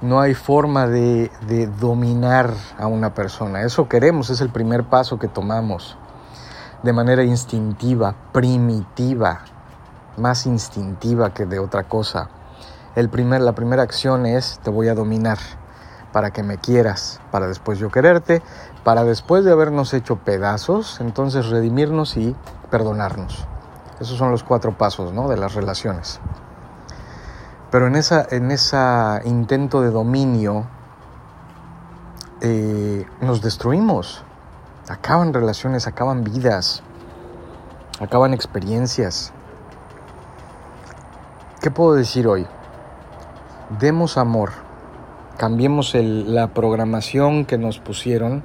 no 0.00 0.20
hay 0.20 0.34
forma 0.34 0.86
de, 0.86 1.30
de, 1.46 1.66
dominar 1.66 2.50
a 2.78 2.86
una 2.86 3.14
persona. 3.14 3.62
Eso 3.62 3.88
queremos, 3.88 4.30
es 4.30 4.40
el 4.40 4.48
primer 4.48 4.84
paso 4.84 5.18
que 5.18 5.28
tomamos 5.28 5.98
de 6.82 6.92
manera 6.92 7.24
instintiva, 7.24 8.14
primitiva, 8.32 9.40
más 10.16 10.46
instintiva 10.46 11.32
que 11.32 11.46
de 11.46 11.58
otra 11.58 11.84
cosa. 11.84 12.28
El 12.96 13.08
primer, 13.08 13.40
la 13.40 13.54
primera 13.54 13.82
acción 13.82 14.24
es 14.24 14.60
te 14.62 14.70
voy 14.70 14.88
a 14.88 14.94
dominar 14.94 15.38
para 16.12 16.30
que 16.30 16.44
me 16.44 16.58
quieras, 16.58 17.20
para 17.32 17.48
después 17.48 17.80
yo 17.80 17.90
quererte, 17.90 18.40
para 18.84 19.02
después 19.02 19.44
de 19.44 19.50
habernos 19.50 19.92
hecho 19.94 20.16
pedazos, 20.16 21.00
entonces 21.00 21.48
redimirnos 21.48 22.16
y 22.16 22.36
perdonarnos. 22.70 23.48
Esos 23.98 24.16
son 24.16 24.30
los 24.30 24.44
cuatro 24.44 24.78
pasos 24.78 25.12
¿no? 25.12 25.28
de 25.28 25.36
las 25.36 25.54
relaciones. 25.54 26.20
Pero 27.72 27.88
en 27.88 27.96
ese 27.96 28.26
en 28.30 28.52
esa 28.52 29.20
intento 29.24 29.80
de 29.80 29.90
dominio 29.90 30.66
eh, 32.42 33.04
nos 33.20 33.42
destruimos. 33.42 34.22
Acaban 34.88 35.32
relaciones, 35.32 35.88
acaban 35.88 36.22
vidas, 36.22 36.84
acaban 38.00 38.34
experiencias. 38.34 39.32
¿Qué 41.60 41.72
puedo 41.72 41.94
decir 41.94 42.28
hoy? 42.28 42.46
Demos 43.78 44.18
amor, 44.18 44.50
cambiemos 45.36 45.94
el, 45.94 46.34
la 46.34 46.48
programación 46.48 47.44
que 47.44 47.58
nos 47.58 47.78
pusieron, 47.78 48.44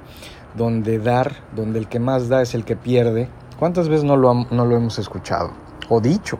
donde 0.56 0.98
dar, 0.98 1.36
donde 1.54 1.78
el 1.78 1.88
que 1.88 2.00
más 2.00 2.28
da 2.28 2.42
es 2.42 2.54
el 2.54 2.64
que 2.64 2.76
pierde. 2.76 3.28
¿Cuántas 3.58 3.88
veces 3.88 4.04
no 4.04 4.16
lo, 4.16 4.34
no 4.34 4.64
lo 4.64 4.76
hemos 4.76 4.98
escuchado 4.98 5.52
o 5.88 6.00
dicho? 6.00 6.38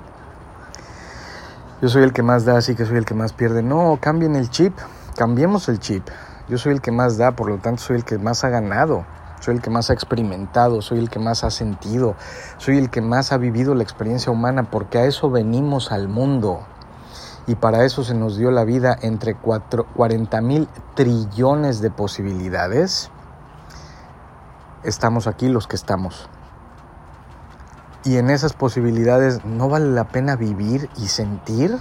yo 1.83 1.89
soy 1.89 2.03
el 2.03 2.13
que 2.13 2.23
más 2.23 2.45
da, 2.45 2.59
así 2.59 2.75
que 2.75 2.85
soy 2.85 2.99
el 2.99 3.05
que 3.05 3.15
más 3.15 3.33
pierde. 3.33 3.63
No, 3.63 3.99
cambien 4.01 4.37
el 4.37 4.51
chip, 4.51 4.77
cambiemos 5.17 5.69
el 5.69 5.79
chip. 5.79 6.07
Yo 6.49 6.59
soy 6.59 6.73
el 6.73 6.81
que 6.81 6.91
más 6.91 7.17
da, 7.17 7.33
por 7.33 7.49
lo 7.49 7.59
tanto 7.59 7.83
soy 7.83 7.97
el 7.97 8.05
que 8.05 8.19
más 8.19 8.45
ha 8.45 8.51
ganado, 8.51 9.05
soy 9.41 9.55
el 9.55 9.63
que 9.63 9.71
más 9.71 9.89
ha 9.89 9.95
experimentado, 9.95 10.83
soy 10.83 10.99
el 10.99 11.09
que 11.09 11.19
más 11.19 11.45
ha 11.45 11.51
sentido, 11.51 12.17
soy 12.59 12.77
el 12.77 12.91
que 12.91 13.01
más 13.01 13.33
ha 13.33 13.39
vivido 13.39 13.75
la 13.75 13.83
experiencia 13.83 14.31
humana, 14.31 14.65
porque 14.65 14.99
a 14.99 15.07
eso 15.07 15.31
venimos 15.31 15.93
al 15.93 16.09
mundo. 16.09 16.67
Y 17.51 17.57
para 17.57 17.85
eso 17.85 18.05
se 18.05 18.15
nos 18.15 18.37
dio 18.37 18.53
la 18.53 18.63
vida 18.63 18.97
entre 19.03 19.35
40 19.35 20.41
mil 20.41 20.69
trillones 20.95 21.81
de 21.81 21.91
posibilidades. 21.91 23.11
Estamos 24.85 25.27
aquí 25.27 25.49
los 25.49 25.67
que 25.67 25.75
estamos. 25.75 26.29
Y 28.05 28.19
en 28.19 28.31
esas 28.31 28.53
posibilidades 28.53 29.45
no 29.45 29.69
vale 29.69 29.91
la 29.91 30.05
pena 30.05 30.37
vivir 30.37 30.89
y 30.97 31.09
sentir 31.09 31.77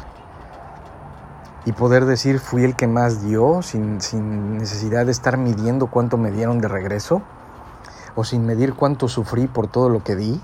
y 1.66 1.72
poder 1.74 2.06
decir 2.06 2.40
fui 2.40 2.64
el 2.64 2.76
que 2.76 2.88
más 2.88 3.24
dio 3.24 3.62
sin, 3.62 4.02
sin, 4.02 4.58
necesidad 4.58 5.06
de 5.06 5.12
estar 5.12 5.38
midiendo 5.38 5.86
cuánto 5.86 6.18
me 6.18 6.32
dieron 6.32 6.62
de 6.62 6.68
regreso 6.68 7.22
o 8.16 8.24
sin 8.24 8.44
medir 8.44 8.74
cuánto 8.74 9.08
sufrí 9.08 9.46
por 9.46 9.68
todo 9.68 9.88
lo 9.88 10.04
que 10.04 10.16
di. 10.16 10.42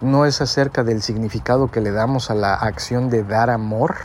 No 0.00 0.26
es 0.26 0.40
acerca 0.40 0.84
del 0.84 1.02
significado 1.02 1.70
que 1.70 1.80
le 1.80 1.90
damos 1.90 2.30
a 2.30 2.34
la 2.34 2.54
acción 2.54 3.10
de 3.10 3.24
dar 3.24 3.50
amor. 3.50 3.96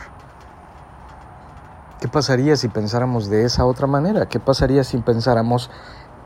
¿Qué 2.00 2.08
pasaría 2.08 2.56
si 2.56 2.68
pensáramos 2.68 3.28
de 3.28 3.44
esa 3.44 3.64
otra 3.64 3.86
manera? 3.86 4.26
¿Qué 4.26 4.40
pasaría 4.40 4.82
si 4.84 4.98
pensáramos 4.98 5.70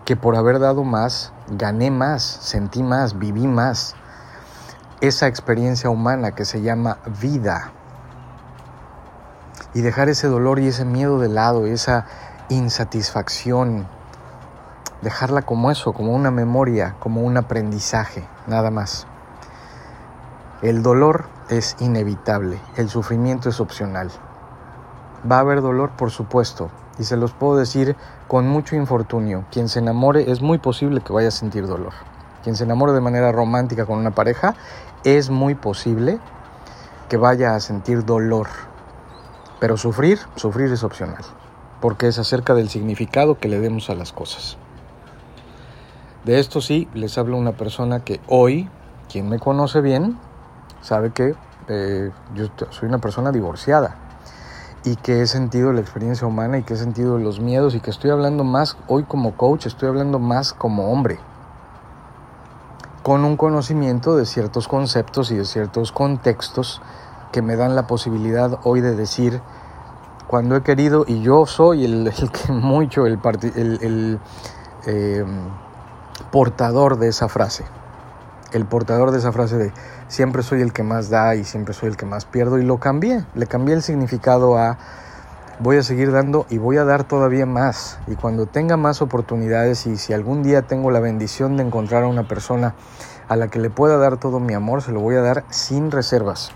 que 0.08 0.16
por 0.16 0.36
haber 0.36 0.58
dado 0.58 0.84
más, 0.84 1.34
gané 1.50 1.90
más, 1.90 2.22
sentí 2.22 2.82
más, 2.82 3.18
viví 3.18 3.46
más. 3.46 3.94
Esa 5.02 5.26
experiencia 5.26 5.90
humana 5.90 6.34
que 6.34 6.46
se 6.46 6.62
llama 6.62 6.96
vida. 7.20 7.72
Y 9.74 9.82
dejar 9.82 10.08
ese 10.08 10.28
dolor 10.28 10.60
y 10.60 10.68
ese 10.68 10.86
miedo 10.86 11.18
de 11.18 11.28
lado, 11.28 11.66
esa 11.66 12.06
insatisfacción, 12.48 13.86
dejarla 15.02 15.42
como 15.42 15.70
eso, 15.70 15.92
como 15.92 16.14
una 16.14 16.30
memoria, 16.30 16.96
como 17.00 17.20
un 17.20 17.36
aprendizaje, 17.36 18.26
nada 18.46 18.70
más. 18.70 19.06
El 20.60 20.82
dolor 20.82 21.26
es 21.50 21.76
inevitable, 21.78 22.58
el 22.76 22.88
sufrimiento 22.88 23.48
es 23.48 23.60
opcional. 23.60 24.10
Va 25.30 25.36
a 25.36 25.40
haber 25.40 25.62
dolor, 25.62 25.90
por 25.90 26.10
supuesto, 26.10 26.72
y 26.98 27.04
se 27.04 27.16
los 27.16 27.32
puedo 27.32 27.56
decir 27.56 27.94
con 28.26 28.48
mucho 28.48 28.74
infortunio. 28.74 29.44
Quien 29.52 29.68
se 29.68 29.78
enamore 29.78 30.32
es 30.32 30.42
muy 30.42 30.58
posible 30.58 31.00
que 31.00 31.12
vaya 31.12 31.28
a 31.28 31.30
sentir 31.30 31.68
dolor. 31.68 31.92
Quien 32.42 32.56
se 32.56 32.64
enamore 32.64 32.92
de 32.92 33.00
manera 33.00 33.30
romántica 33.30 33.86
con 33.86 33.98
una 33.98 34.10
pareja 34.10 34.56
es 35.04 35.30
muy 35.30 35.54
posible 35.54 36.18
que 37.08 37.18
vaya 37.18 37.54
a 37.54 37.60
sentir 37.60 38.04
dolor. 38.04 38.48
Pero 39.60 39.76
sufrir, 39.76 40.18
sufrir 40.34 40.72
es 40.72 40.82
opcional, 40.82 41.22
porque 41.80 42.08
es 42.08 42.18
acerca 42.18 42.54
del 42.54 42.68
significado 42.68 43.38
que 43.38 43.46
le 43.46 43.60
demos 43.60 43.90
a 43.90 43.94
las 43.94 44.12
cosas. 44.12 44.56
De 46.24 46.40
esto 46.40 46.60
sí, 46.60 46.88
les 46.94 47.16
habla 47.16 47.36
una 47.36 47.52
persona 47.52 48.00
que 48.00 48.20
hoy, 48.26 48.68
quien 49.08 49.28
me 49.28 49.38
conoce 49.38 49.80
bien, 49.80 50.18
sabe 50.80 51.10
que 51.10 51.34
eh, 51.68 52.10
yo 52.34 52.46
soy 52.70 52.88
una 52.88 52.98
persona 52.98 53.30
divorciada 53.30 53.96
y 54.84 54.96
que 54.96 55.22
he 55.22 55.26
sentido 55.26 55.72
la 55.72 55.80
experiencia 55.80 56.26
humana 56.26 56.58
y 56.58 56.62
que 56.62 56.74
he 56.74 56.76
sentido 56.76 57.18
los 57.18 57.40
miedos 57.40 57.74
y 57.74 57.80
que 57.80 57.90
estoy 57.90 58.10
hablando 58.10 58.44
más 58.44 58.76
hoy 58.86 59.04
como 59.04 59.36
coach, 59.36 59.66
estoy 59.66 59.88
hablando 59.88 60.18
más 60.18 60.52
como 60.52 60.90
hombre, 60.90 61.18
con 63.02 63.24
un 63.24 63.36
conocimiento 63.36 64.16
de 64.16 64.24
ciertos 64.24 64.68
conceptos 64.68 65.30
y 65.30 65.36
de 65.36 65.44
ciertos 65.44 65.92
contextos 65.92 66.80
que 67.32 67.42
me 67.42 67.56
dan 67.56 67.74
la 67.74 67.86
posibilidad 67.86 68.60
hoy 68.64 68.80
de 68.80 68.94
decir 68.94 69.40
cuando 70.26 70.56
he 70.56 70.62
querido 70.62 71.04
y 71.06 71.22
yo 71.22 71.46
soy 71.46 71.84
el, 71.84 72.12
que 72.46 72.52
mucho 72.52 73.06
el, 73.06 73.18
el, 73.54 74.20
eh, 74.86 75.24
portador 76.30 76.98
de 76.98 77.08
esa 77.08 77.28
frase 77.28 77.64
el 78.52 78.64
portador 78.66 79.10
de 79.10 79.18
esa 79.18 79.32
frase 79.32 79.56
de 79.56 79.72
siempre 80.08 80.42
soy 80.42 80.62
el 80.62 80.72
que 80.72 80.82
más 80.82 81.10
da 81.10 81.34
y 81.34 81.44
siempre 81.44 81.74
soy 81.74 81.90
el 81.90 81.96
que 81.96 82.06
más 82.06 82.24
pierdo 82.24 82.58
y 82.58 82.64
lo 82.64 82.78
cambié, 82.78 83.24
le 83.34 83.46
cambié 83.46 83.74
el 83.74 83.82
significado 83.82 84.56
a 84.56 84.78
voy 85.60 85.76
a 85.76 85.82
seguir 85.82 86.12
dando 86.12 86.46
y 86.48 86.58
voy 86.58 86.76
a 86.76 86.84
dar 86.84 87.04
todavía 87.04 87.44
más 87.44 87.98
y 88.06 88.14
cuando 88.14 88.46
tenga 88.46 88.76
más 88.76 89.02
oportunidades 89.02 89.86
y 89.86 89.96
si 89.96 90.12
algún 90.12 90.42
día 90.42 90.62
tengo 90.62 90.90
la 90.90 91.00
bendición 91.00 91.56
de 91.56 91.64
encontrar 91.64 92.04
a 92.04 92.08
una 92.08 92.28
persona 92.28 92.74
a 93.28 93.36
la 93.36 93.48
que 93.48 93.58
le 93.58 93.70
pueda 93.70 93.98
dar 93.98 94.16
todo 94.16 94.40
mi 94.40 94.54
amor, 94.54 94.82
se 94.82 94.92
lo 94.92 95.00
voy 95.00 95.16
a 95.16 95.20
dar 95.20 95.44
sin 95.50 95.90
reservas, 95.90 96.52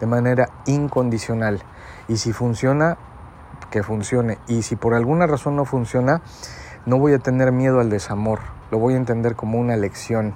de 0.00 0.06
manera 0.06 0.48
incondicional. 0.66 1.62
Y 2.08 2.16
si 2.16 2.32
funciona, 2.32 2.96
que 3.70 3.82
funcione. 3.82 4.38
Y 4.48 4.62
si 4.62 4.76
por 4.76 4.94
alguna 4.94 5.26
razón 5.26 5.56
no 5.56 5.64
funciona, 5.64 6.22
no 6.86 6.98
voy 6.98 7.12
a 7.12 7.18
tener 7.18 7.52
miedo 7.52 7.80
al 7.80 7.90
desamor, 7.90 8.40
lo 8.70 8.78
voy 8.78 8.94
a 8.94 8.96
entender 8.96 9.36
como 9.36 9.58
una 9.58 9.76
lección 9.76 10.34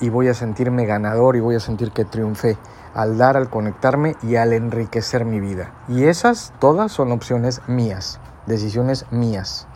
y 0.00 0.08
voy 0.08 0.28
a 0.28 0.34
sentirme 0.34 0.86
ganador 0.86 1.36
y 1.36 1.40
voy 1.40 1.54
a 1.54 1.60
sentir 1.60 1.90
que 1.90 2.04
triunfé 2.04 2.56
al 2.94 3.18
dar, 3.18 3.36
al 3.36 3.50
conectarme 3.50 4.16
y 4.22 4.36
al 4.36 4.52
enriquecer 4.52 5.24
mi 5.24 5.40
vida. 5.40 5.72
Y 5.88 6.04
esas 6.04 6.52
todas 6.58 6.92
son 6.92 7.12
opciones 7.12 7.60
mías, 7.66 8.20
decisiones 8.46 9.06
mías. 9.10 9.66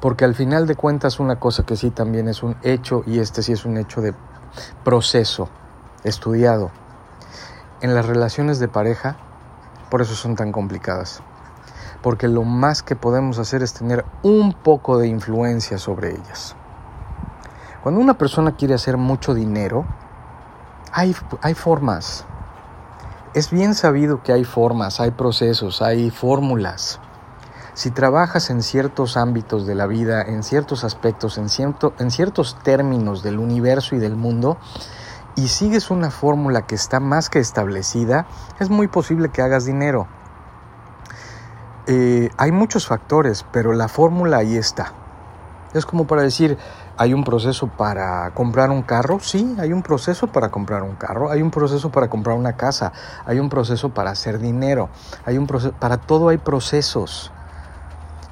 Porque 0.00 0.24
al 0.24 0.34
final 0.34 0.66
de 0.66 0.74
cuentas 0.74 1.20
una 1.20 1.40
cosa 1.40 1.64
que 1.64 1.76
sí 1.76 1.90
también 1.90 2.28
es 2.28 2.42
un 2.42 2.56
hecho 2.62 3.02
y 3.06 3.20
este 3.20 3.42
sí 3.42 3.52
es 3.52 3.64
un 3.64 3.76
hecho 3.76 4.00
de 4.00 4.14
proceso 4.84 5.48
estudiado. 6.04 6.70
En 7.80 7.94
las 7.94 8.06
relaciones 8.06 8.58
de 8.58 8.68
pareja, 8.68 9.16
por 9.90 10.02
eso 10.02 10.14
son 10.14 10.34
tan 10.34 10.52
complicadas. 10.52 11.20
Porque 12.02 12.28
lo 12.28 12.44
más 12.44 12.82
que 12.82 12.96
podemos 12.96 13.38
hacer 13.38 13.62
es 13.62 13.72
tener 13.72 14.04
un 14.22 14.52
poco 14.52 14.98
de 14.98 15.08
influencia 15.08 15.78
sobre 15.78 16.10
ellas. 16.10 16.56
Cuando 17.82 18.00
una 18.00 18.14
persona 18.14 18.56
quiere 18.56 18.74
hacer 18.74 18.96
mucho 18.96 19.34
dinero, 19.34 19.86
hay, 20.92 21.14
hay 21.42 21.54
formas. 21.54 22.24
Es 23.34 23.50
bien 23.50 23.74
sabido 23.74 24.22
que 24.22 24.32
hay 24.32 24.44
formas, 24.44 25.00
hay 25.00 25.12
procesos, 25.12 25.80
hay 25.80 26.10
fórmulas. 26.10 27.00
Si 27.74 27.92
trabajas 27.92 28.50
en 28.50 28.62
ciertos 28.62 29.16
ámbitos 29.16 29.64
de 29.64 29.76
la 29.76 29.86
vida, 29.86 30.22
en 30.22 30.42
ciertos 30.42 30.82
aspectos, 30.82 31.38
en, 31.38 31.48
cierto, 31.48 31.94
en 32.00 32.10
ciertos 32.10 32.58
términos 32.64 33.22
del 33.22 33.38
universo 33.38 33.94
y 33.94 34.00
del 34.00 34.16
mundo, 34.16 34.58
y 35.36 35.46
sigues 35.46 35.92
una 35.92 36.10
fórmula 36.10 36.66
que 36.66 36.74
está 36.74 36.98
más 36.98 37.30
que 37.30 37.38
establecida, 37.38 38.26
es 38.58 38.70
muy 38.70 38.88
posible 38.88 39.28
que 39.28 39.42
hagas 39.42 39.64
dinero. 39.64 40.08
Eh, 41.86 42.30
hay 42.36 42.50
muchos 42.50 42.88
factores, 42.88 43.46
pero 43.52 43.72
la 43.72 43.86
fórmula 43.86 44.38
ahí 44.38 44.56
está. 44.56 44.92
Es 45.74 45.86
como 45.86 46.08
para 46.08 46.22
decir, 46.22 46.58
¿hay 46.98 47.14
un 47.14 47.22
proceso 47.22 47.68
para 47.68 48.32
comprar 48.34 48.70
un 48.70 48.82
carro? 48.82 49.20
Sí, 49.20 49.56
hay 49.58 49.72
un 49.72 49.82
proceso 49.82 50.26
para 50.26 50.50
comprar 50.50 50.82
un 50.82 50.96
carro, 50.96 51.30
hay 51.30 51.40
un 51.40 51.50
proceso 51.50 51.90
para 51.90 52.10
comprar 52.10 52.36
una 52.36 52.56
casa, 52.56 52.92
hay 53.24 53.38
un 53.38 53.48
proceso 53.48 53.90
para 53.90 54.10
hacer 54.10 54.40
dinero, 54.40 54.90
hay 55.24 55.38
un 55.38 55.46
proceso, 55.46 55.72
para 55.78 55.96
todo 55.96 56.28
hay 56.28 56.38
procesos. 56.38 57.32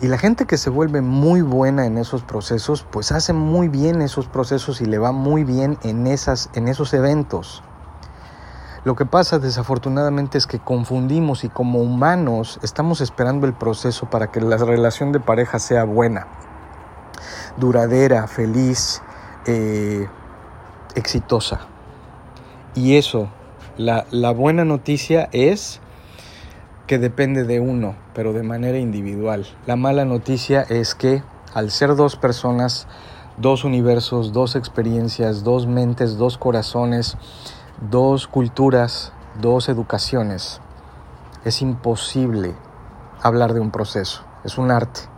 Y 0.01 0.09
la 0.09 0.19
gente 0.19 0.47
que 0.47 0.59
se 0.59 0.69
vuelve 0.69 1.01
muy 1.01 1.41
buena 1.43 1.87
en 1.87 1.97
esos 1.97 2.23
procesos, 2.23 2.85
pues 2.91 3.13
hace 3.13 3.33
muy 3.33 3.69
bien 3.69 4.03
esos 4.03 4.27
procesos 4.27 4.81
y 4.81 4.85
le 4.85 4.99
va 4.99 5.13
muy 5.13 5.45
bien 5.45 5.79
en, 5.85 6.07
esas, 6.07 6.51
en 6.55 6.69
esos 6.69 6.93
eventos. 6.93 7.63
Lo 8.85 8.95
que 8.95 9.07
pasa 9.07 9.39
desafortunadamente 9.39 10.39
es 10.39 10.47
que 10.47 10.59
confundimos 10.59 11.45
y 11.45 11.49
como 11.49 11.81
humanos 11.81 12.59
estamos 12.63 13.01
esperando 13.01 13.47
el 13.47 13.55
proceso 13.55 14.11
para 14.11 14.31
que 14.31 14.41
la 14.41 14.57
relación 14.59 15.13
de 15.13 15.21
pareja 15.21 15.59
sea 15.59 15.85
buena 15.85 16.27
duradera, 17.59 18.27
feliz, 18.27 19.03
eh, 19.47 20.07
exitosa. 20.95 21.61
Y 22.75 22.97
eso, 22.97 23.29
la, 23.79 24.07
la 24.11 24.33
buena 24.33 24.65
noticia 24.65 25.29
es 25.33 25.81
que 26.87 26.99
depende 26.99 27.45
de 27.45 27.61
uno, 27.61 27.97
pero 28.15 28.33
de 28.33 28.43
manera 28.43 28.79
individual. 28.79 29.47
La 29.67 29.77
mala 29.77 30.05
noticia 30.05 30.63
es 30.63 30.95
que 30.95 31.23
al 31.55 31.71
ser 31.71 31.97
dos 31.97 32.17
personas, 32.17 32.87
dos 33.39 33.65
universos, 33.65 34.33
dos 34.33 34.57
experiencias, 34.57 35.43
dos 35.43 35.67
mentes, 35.67 36.17
dos 36.17 36.39
corazones, 36.39 37.17
dos 37.91 38.27
culturas, 38.27 39.13
dos 39.41 39.69
educaciones, 39.69 40.61
es 41.45 41.63
imposible 41.63 42.55
hablar 43.23 43.55
de 43.55 43.61
un 43.61 43.71
proceso, 43.71 44.23
es 44.45 44.59
un 44.59 44.71
arte 44.71 45.16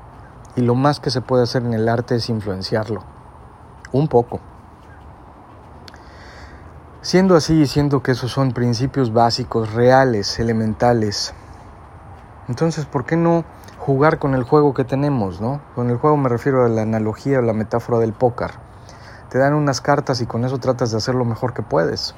y 0.56 0.62
lo 0.62 0.74
más 0.74 1.00
que 1.00 1.10
se 1.10 1.20
puede 1.20 1.42
hacer 1.42 1.62
en 1.62 1.74
el 1.74 1.88
arte 1.88 2.16
es 2.16 2.28
influenciarlo. 2.28 3.02
Un 3.92 4.08
poco. 4.08 4.40
Siendo 7.00 7.36
así 7.36 7.62
y 7.62 7.66
siendo 7.66 8.02
que 8.02 8.12
esos 8.12 8.32
son 8.32 8.52
principios 8.52 9.12
básicos, 9.12 9.72
reales, 9.72 10.38
elementales, 10.38 11.32
entonces, 12.48 12.86
¿por 12.86 13.04
qué 13.04 13.16
no 13.16 13.44
jugar 13.78 14.18
con 14.18 14.34
el 14.34 14.42
juego 14.42 14.72
que 14.72 14.84
tenemos, 14.84 15.40
no? 15.40 15.60
Con 15.74 15.90
el 15.90 15.98
juego 15.98 16.16
me 16.16 16.28
refiero 16.28 16.64
a 16.64 16.68
la 16.68 16.82
analogía 16.82 17.38
o 17.38 17.42
la 17.42 17.52
metáfora 17.52 17.98
del 17.98 18.14
póker. 18.14 18.52
Te 19.28 19.38
dan 19.38 19.52
unas 19.54 19.82
cartas 19.82 20.20
y 20.22 20.26
con 20.26 20.44
eso 20.44 20.58
tratas 20.58 20.90
de 20.90 20.96
hacer 20.96 21.14
lo 21.14 21.26
mejor 21.26 21.52
que 21.52 21.62
puedes. 21.62 22.14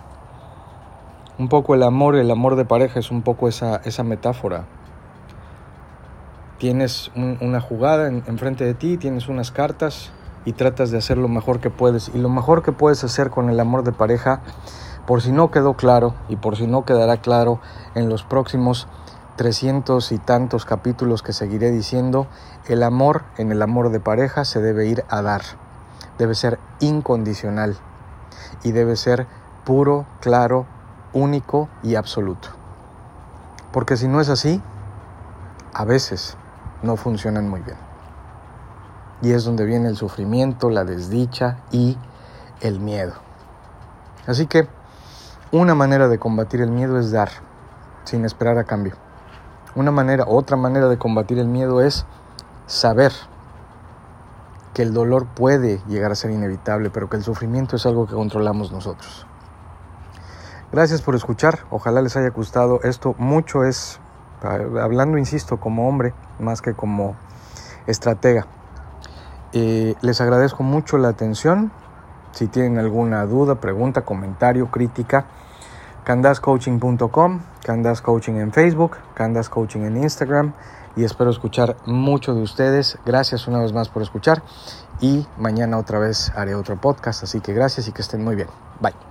Un 1.39 1.49
poco 1.49 1.75
el 1.75 1.83
amor, 1.83 2.15
el 2.15 2.31
amor 2.31 2.55
de 2.55 2.65
pareja 2.65 3.01
es 3.01 3.11
un 3.11 3.23
poco 3.23 3.49
esa, 3.49 3.77
esa 3.85 4.05
metáfora 4.05 4.67
tienes 6.61 7.11
una 7.15 7.63
jugada 7.63 8.09
enfrente 8.09 8.65
de 8.67 8.75
ti, 8.75 8.99
tienes 8.99 9.29
unas 9.29 9.51
cartas 9.51 10.11
y 10.45 10.53
tratas 10.53 10.91
de 10.91 10.99
hacer 10.99 11.17
lo 11.17 11.27
mejor 11.27 11.59
que 11.59 11.71
puedes. 11.71 12.11
Y 12.15 12.19
lo 12.19 12.29
mejor 12.29 12.63
que 12.63 12.71
puedes 12.71 13.03
hacer 13.03 13.31
con 13.31 13.49
el 13.49 13.59
amor 13.59 13.83
de 13.83 13.93
pareja, 13.93 14.43
por 15.07 15.23
si 15.23 15.33
no 15.33 15.51
quedó 15.51 15.73
claro 15.73 16.15
y 16.29 16.37
por 16.37 16.59
si 16.59 16.67
no 16.67 16.85
quedará 16.85 17.17
claro 17.17 17.61
en 17.95 18.11
los 18.11 18.25
próximos 18.25 18.89
300 19.37 20.13
y 20.13 20.19
tantos 20.19 20.67
capítulos 20.67 21.23
que 21.23 21.33
seguiré 21.33 21.71
diciendo, 21.71 22.27
el 22.69 22.83
amor 22.83 23.23
en 23.39 23.53
el 23.53 23.63
amor 23.63 23.89
de 23.89 24.01
pareja 24.01 24.45
se 24.45 24.61
debe 24.61 24.87
ir 24.87 25.03
a 25.09 25.23
dar. 25.23 25.41
Debe 26.19 26.35
ser 26.35 26.59
incondicional 26.81 27.79
y 28.63 28.73
debe 28.73 28.97
ser 28.97 29.27
puro, 29.65 30.05
claro, 30.21 30.67
único 31.15 31.71
y 31.83 31.95
absoluto. 31.95 32.51
Porque 33.73 33.97
si 33.97 34.09
no 34.09 34.21
es 34.21 34.29
así, 34.29 34.61
a 35.73 35.87
veces 35.87 36.37
no 36.83 36.97
funcionan 36.97 37.49
muy 37.49 37.61
bien. 37.61 37.77
Y 39.23 39.33
es 39.33 39.45
donde 39.45 39.65
viene 39.65 39.89
el 39.89 39.97
sufrimiento, 39.97 40.71
la 40.71 40.85
desdicha 40.85 41.59
y 41.71 41.99
el 42.61 42.81
miedo. 42.81 43.13
Así 44.27 44.47
que 44.47 44.69
una 45.53 45.75
manera 45.75 46.09
de 46.09 46.19
combatir 46.19 46.61
el 46.61 46.71
miedo 46.71 46.99
es 46.99 47.11
dar, 47.11 47.31
sin 48.05 48.25
esperar 48.25 48.59
a 48.59 48.65
cambio. 48.65 48.95
Una 49.75 49.91
manera, 49.91 50.25
otra 50.27 50.57
manera 50.57 50.89
de 50.89 50.99
combatir 50.99 51.39
el 51.39 51.49
miedo 51.49 51.81
es 51.81 52.07
saber 52.67 53.13
que 54.75 54.83
el 54.83 54.95
dolor 54.95 55.27
puede 55.27 55.83
llegar 55.89 56.13
a 56.13 56.15
ser 56.15 56.31
inevitable, 56.31 56.91
pero 56.91 57.09
que 57.09 57.17
el 57.17 57.25
sufrimiento 57.25 57.77
es 57.77 57.87
algo 57.87 58.07
que 58.07 58.15
controlamos 58.15 58.73
nosotros. 58.73 59.27
Gracias 60.73 61.03
por 61.03 61.17
escuchar, 61.17 61.61
ojalá 61.71 62.01
les 62.01 62.17
haya 62.17 62.31
gustado 62.31 62.81
esto. 62.85 63.17
Mucho 63.19 63.65
es 63.65 63.99
hablando, 64.43 65.19
insisto, 65.19 65.59
como 65.59 65.89
hombre 65.89 66.15
más 66.39 66.63
que 66.63 66.75
como 66.75 67.17
estratega. 67.87 68.47
Eh, 69.53 69.95
les 70.01 70.21
agradezco 70.21 70.63
mucho 70.63 70.99
la 70.99 71.09
atención. 71.09 71.73
Si 72.33 72.47
tienen 72.47 72.79
alguna 72.79 73.27
duda, 73.27 73.57
pregunta, 73.57 74.03
comentario, 74.03 74.71
crítica, 74.71 75.27
candascoaching.com, 76.05 77.41
Candas 77.65 78.01
Coaching 78.01 78.35
en 78.35 78.53
Facebook, 78.53 78.97
Candas 79.15 79.49
Coaching 79.49 79.81
en 79.81 79.97
Instagram 79.97 80.53
y 80.97 81.05
espero 81.05 81.31
escuchar 81.31 81.77
mucho 81.87 82.35
de 82.35 82.43
ustedes. 82.43 82.99
Gracias 83.05 83.49
una 83.49 83.61
vez 83.61 83.73
más 83.73 83.89
por 83.89 84.03
escuchar 84.03 84.43
y 85.01 85.27
mañana 85.39 85.79
otra 85.79 85.99
vez 85.99 86.33
haré 86.37 86.55
otro 86.55 86.81
podcast, 86.81 87.25
así 87.25 87.41
que 87.41 87.53
gracias 87.53 87.89
y 87.89 87.93
que 87.93 88.03
estén 88.03 88.23
muy 88.25 88.37
bien. 88.37 88.49
Bye. 88.81 89.10